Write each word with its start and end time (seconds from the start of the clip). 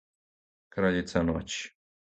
краљица 0.77 1.25
ноћи 1.29 1.65